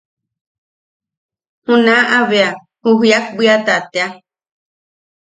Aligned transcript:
Junaʼa 1.65 2.17
bea 2.29 2.49
ju 2.81 2.89
Jiak 2.99 3.25
Bwiata 3.35 3.75
tea. 3.91 4.07